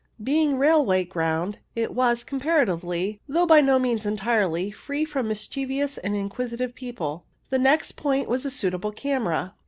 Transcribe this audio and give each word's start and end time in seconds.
Being 0.23 0.57
railway 0.57 1.03
ground, 1.05 1.59
it 1.75 1.93
was, 1.93 2.23
comparatively, 2.23 3.21
though 3.29 3.45
by 3.45 3.61
no 3.61 3.77
means 3.77 4.03
entirely, 4.03 4.71
free 4.71 5.05
from 5.05 5.27
mischievous 5.27 5.99
and 5.99 6.15
inquisitive 6.15 6.73
people. 6.73 7.23
The 7.51 7.59
next 7.59 7.91
point 7.97 8.27
was 8.27 8.43
a 8.43 8.49
suitable 8.49 8.93
camera. 8.93 9.53